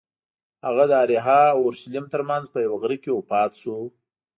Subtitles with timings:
[0.65, 3.77] هغه د اریحا او اورشلیم ترمنځ په یوه غره کې وفات شو.